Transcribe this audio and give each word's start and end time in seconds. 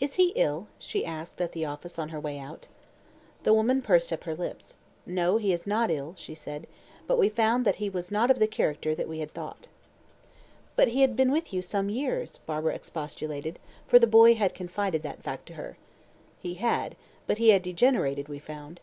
"Is 0.00 0.14
he 0.14 0.28
ill?" 0.36 0.68
she 0.78 1.04
asked 1.04 1.38
at 1.38 1.52
the 1.52 1.66
office 1.66 1.98
on 1.98 2.08
her 2.08 2.18
way 2.18 2.38
out. 2.38 2.66
The 3.42 3.52
woman 3.52 3.82
pursed 3.82 4.10
up 4.10 4.24
her 4.24 4.34
lips; 4.34 4.76
"No, 5.04 5.36
he 5.36 5.52
is 5.52 5.66
not 5.66 5.90
ill," 5.90 6.14
she 6.16 6.34
said. 6.34 6.66
"But 7.06 7.18
we 7.18 7.28
found 7.28 7.66
that 7.66 7.74
he 7.74 7.90
was 7.90 8.10
not 8.10 8.30
of 8.30 8.38
the 8.38 8.46
character 8.46 8.94
that 8.94 9.06
we 9.06 9.22
thought." 9.26 9.68
"But 10.76 10.88
he 10.88 11.02
had 11.02 11.14
been 11.14 11.30
with 11.30 11.52
you 11.52 11.60
some 11.60 11.90
years," 11.90 12.38
Barbara 12.38 12.74
expostulated, 12.74 13.58
for 13.86 13.98
the 13.98 14.06
boy 14.06 14.34
had 14.34 14.54
confided 14.54 15.02
that 15.02 15.22
fact 15.22 15.44
to 15.48 15.52
her. 15.60 15.76
"He 16.40 16.54
had, 16.54 16.96
but 17.26 17.36
he 17.36 17.50
had 17.50 17.62
degenerated, 17.62 18.28
we 18.30 18.38
found." 18.38 18.80